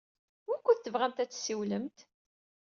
Wukud 0.47 0.77
tebɣamt 0.79 1.21
ad 1.23 1.29
tessiwlemt? 1.29 1.97